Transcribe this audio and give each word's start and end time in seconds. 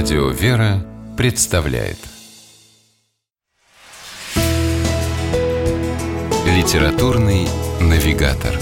Радио 0.00 0.28
«Вера» 0.28 0.86
представляет 1.16 1.96
Литературный 6.46 7.48
навигатор 7.80 8.56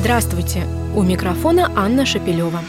Здравствуйте! 0.00 0.62
У 0.96 1.02
микрофона 1.02 1.70
Анна 1.76 2.06
Шапилева. 2.06 2.60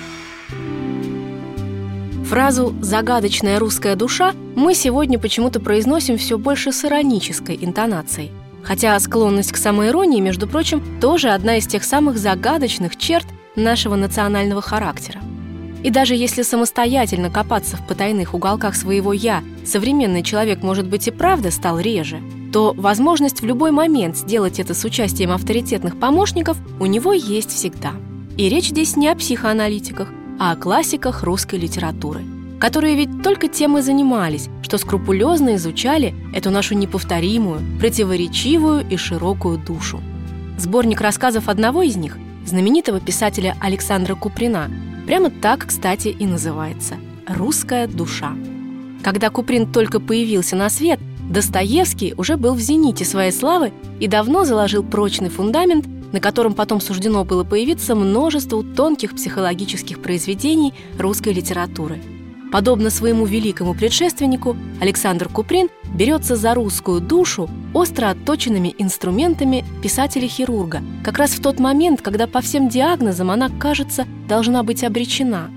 Фразу 2.26 2.76
«загадочная 2.82 3.60
русская 3.60 3.96
душа» 3.96 4.34
мы 4.58 4.76
сегодня 4.76 5.18
почему-то 5.18 5.62
произносим 5.62 6.18
все 6.18 6.38
больше 6.38 6.74
с 6.74 6.84
иронической 6.84 7.58
интонацией. 7.62 8.34
Хотя 8.62 9.00
склонность 9.00 9.54
к 9.54 9.58
самоиронии, 9.58 10.20
между 10.20 10.48
прочим, 10.48 10.84
тоже 11.00 11.30
одна 11.30 11.56
из 11.56 11.66
тех 11.66 11.86
самых 11.86 12.18
загадочных 12.18 12.98
черт 12.98 13.26
нашего 13.56 13.96
национального 13.96 14.62
характера. 14.62 15.22
И 15.84 15.90
даже 15.90 16.16
если 16.16 16.42
самостоятельно 16.42 17.30
копаться 17.30 17.76
в 17.76 17.86
потайных 17.86 18.34
уголках 18.34 18.76
своего 18.76 19.12
«я», 19.12 19.44
современный 19.66 20.24
человек, 20.24 20.64
может 20.64 20.88
быть, 20.88 21.08
и 21.10 21.12
правда 21.12 21.52
стал 21.52 21.78
реже, 21.80 22.22
то 22.54 22.74
возможность 22.78 23.42
в 23.42 23.46
любой 23.46 23.72
момент 23.72 24.16
сделать 24.16 24.60
это 24.60 24.74
с 24.74 24.86
участием 24.86 25.32
авторитетных 25.32 26.00
помощников 26.00 26.58
у 26.80 26.86
него 26.86 27.12
есть 27.12 27.52
всегда. 27.52 27.92
И 28.38 28.48
речь 28.48 28.70
здесь 28.70 28.96
не 28.96 29.10
о 29.10 29.16
психоаналитиках, 29.16 30.10
а 30.40 30.54
о 30.54 30.56
классиках 30.56 31.24
русской 31.24 31.60
литературы, 31.60 32.22
которые 32.60 32.96
ведь 32.96 33.22
только 33.22 33.50
тем 33.50 33.78
и 33.78 33.82
занимались, 33.82 34.48
что 34.62 34.78
скрупулезно 34.78 35.56
изучали 35.56 36.16
эту 36.34 36.50
нашу 36.50 36.76
неповторимую, 36.76 37.60
противоречивую 37.80 38.88
и 38.90 38.96
широкую 38.96 39.58
душу. 39.58 40.00
Сборник 40.58 41.02
рассказов 41.02 41.50
одного 41.50 41.82
из 41.82 41.98
них, 41.98 42.18
знаменитого 42.46 43.00
писателя 43.00 43.58
Александра 43.60 44.16
Куприна, 44.16 44.70
Прямо 45.06 45.30
так, 45.30 45.68
кстати, 45.68 46.08
и 46.08 46.26
называется 46.26 46.96
«Русская 47.28 47.88
душа». 47.88 48.34
Когда 49.04 49.30
Куприн 49.30 49.72
только 49.72 50.00
появился 50.00 50.56
на 50.56 50.70
свет, 50.70 51.00
Достоевский 51.30 52.14
уже 52.18 52.38
был 52.38 52.54
в 52.54 52.60
зените 52.60 53.04
своей 53.06 53.32
славы 53.32 53.74
и 54.00 54.08
давно 54.08 54.46
заложил 54.46 54.84
прочный 54.84 55.30
фундамент, 55.30 55.86
на 56.14 56.20
котором 56.20 56.54
потом 56.54 56.80
суждено 56.80 57.26
было 57.26 57.44
появиться 57.44 57.96
множество 57.96 58.64
тонких 58.64 59.16
психологических 59.16 60.02
произведений 60.02 60.74
русской 60.98 61.34
литературы. 61.34 62.02
Подобно 62.54 62.92
своему 62.92 63.26
великому 63.26 63.74
предшественнику, 63.74 64.56
Александр 64.80 65.28
Куприн 65.28 65.70
берется 65.92 66.36
за 66.36 66.54
русскую 66.54 67.02
душу 67.02 67.50
остро 67.74 68.12
отточенными 68.12 68.76
инструментами 68.78 69.66
писателя-хирурга, 69.82 70.84
как 71.04 71.18
раз 71.18 71.32
в 71.32 71.42
тот 71.42 71.60
момент, 71.60 72.04
когда 72.04 72.28
по 72.28 72.42
всем 72.42 72.70
диагнозам 72.70 73.32
она, 73.32 73.50
кажется, 73.50 74.06
должна 74.30 74.62
быть 74.62 74.84
обречена. 74.84 75.50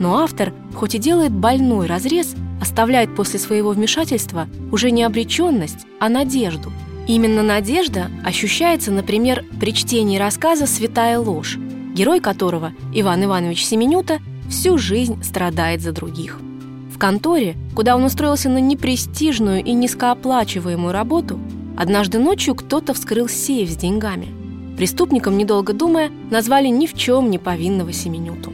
Но 0.00 0.18
автор, 0.18 0.52
хоть 0.74 0.96
и 0.96 0.98
делает 0.98 1.30
больной 1.30 1.86
разрез, 1.86 2.34
оставляет 2.60 3.14
после 3.14 3.38
своего 3.38 3.70
вмешательства 3.70 4.48
уже 4.72 4.90
не 4.90 5.04
обреченность, 5.04 5.86
а 6.00 6.08
надежду. 6.08 6.72
Именно 7.06 7.44
надежда 7.44 8.10
ощущается, 8.24 8.90
например, 8.90 9.44
при 9.60 9.72
чтении 9.72 10.18
рассказа 10.18 10.66
«Святая 10.66 11.20
ложь», 11.20 11.58
герой 11.94 12.18
которого, 12.18 12.72
Иван 12.92 13.24
Иванович 13.24 13.64
Семенюта, 13.66 14.18
всю 14.50 14.76
жизнь 14.76 15.22
страдает 15.22 15.80
за 15.80 15.92
других– 15.92 16.38
конторе, 17.00 17.56
куда 17.74 17.96
он 17.96 18.04
устроился 18.04 18.48
на 18.48 18.58
непрестижную 18.58 19.64
и 19.64 19.72
низкооплачиваемую 19.72 20.92
работу, 20.92 21.40
однажды 21.76 22.20
ночью 22.20 22.54
кто-то 22.54 22.94
вскрыл 22.94 23.28
сейф 23.28 23.70
с 23.70 23.76
деньгами. 23.76 24.28
Преступникам, 24.76 25.36
недолго 25.36 25.72
думая, 25.72 26.10
назвали 26.30 26.68
ни 26.68 26.86
в 26.86 26.94
чем 26.94 27.30
не 27.30 27.38
повинного 27.38 27.92
Семенюту. 27.92 28.52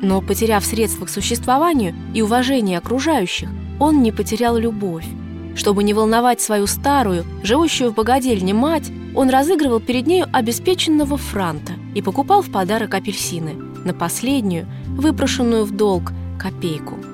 Но, 0.00 0.22
потеряв 0.22 0.64
средства 0.64 1.04
к 1.04 1.10
существованию 1.10 1.94
и 2.14 2.22
уважение 2.22 2.78
окружающих, 2.78 3.48
он 3.78 4.02
не 4.02 4.12
потерял 4.12 4.56
любовь. 4.56 5.06
Чтобы 5.54 5.82
не 5.82 5.92
волновать 5.92 6.40
свою 6.40 6.68
старую, 6.68 7.24
живущую 7.42 7.90
в 7.90 7.94
богадельне 7.94 8.54
мать, 8.54 8.90
он 9.16 9.28
разыгрывал 9.28 9.80
перед 9.80 10.06
нею 10.06 10.26
обеспеченного 10.32 11.16
франта 11.16 11.72
и 11.96 12.02
покупал 12.02 12.42
в 12.42 12.50
подарок 12.52 12.94
апельсины 12.94 13.54
на 13.84 13.92
последнюю, 13.92 14.68
выпрошенную 14.98 15.64
в 15.64 15.70
долг, 15.70 16.12
копейку– 16.38 16.98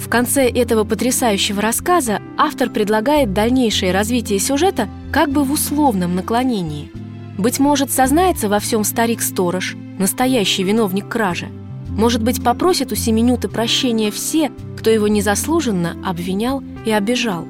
в 0.00 0.08
конце 0.08 0.48
этого 0.48 0.84
потрясающего 0.84 1.60
рассказа 1.60 2.20
автор 2.38 2.70
предлагает 2.70 3.34
дальнейшее 3.34 3.92
развитие 3.92 4.38
сюжета 4.38 4.88
как 5.12 5.30
бы 5.30 5.44
в 5.44 5.52
условном 5.52 6.16
наклонении. 6.16 6.90
Быть 7.36 7.58
может, 7.58 7.92
сознается 7.92 8.48
во 8.48 8.60
всем 8.60 8.82
старик-сторож, 8.82 9.76
настоящий 9.98 10.62
виновник 10.62 11.06
кражи. 11.06 11.48
Может 11.90 12.22
быть, 12.22 12.42
попросит 12.42 12.92
у 12.92 12.94
Семенюты 12.94 13.48
прощения 13.48 14.10
все, 14.10 14.50
кто 14.78 14.88
его 14.88 15.06
незаслуженно 15.06 15.96
обвинял 16.02 16.62
и 16.86 16.90
обижал. 16.90 17.46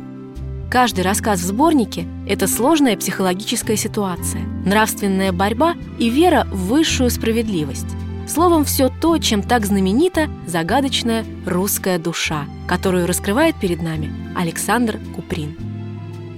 Каждый 0.70 1.02
рассказ 1.02 1.41
в 1.41 1.44
сборнике– 1.44 2.06
это 2.28 2.48
сложная 2.48 2.97
психологическая 2.97 3.76
ситуация, 3.76 4.42
нравственная 4.64 5.32
борьба 5.32 5.74
и 5.98 6.10
вера 6.10 6.48
в 6.50 6.66
высшую 6.66 7.10
справедливость. 7.10 7.86
Словом, 8.30 8.64
все 8.64 8.88
то, 8.88 9.18
чем 9.18 9.42
так 9.42 9.66
знаменита 9.66 10.28
загадочная 10.46 11.24
русская 11.46 11.98
душа, 11.98 12.44
которую 12.68 13.08
раскрывает 13.08 13.56
перед 13.56 13.82
нами 13.82 14.12
Александр 14.36 15.00
Куприн. 15.16 15.56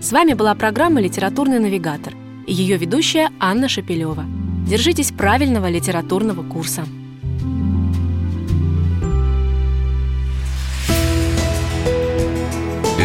С 0.00 0.10
вами 0.10 0.32
была 0.32 0.54
программа 0.54 1.02
«Литературный 1.02 1.58
навигатор» 1.58 2.14
и 2.46 2.54
ее 2.54 2.78
ведущая 2.78 3.28
Анна 3.38 3.68
Шапилева. 3.68 4.24
Держитесь 4.66 5.12
правильного 5.12 5.68
литературного 5.68 6.42
курса. 6.42 6.86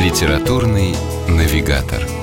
«Литературный 0.02 0.96
навигатор» 1.28 2.17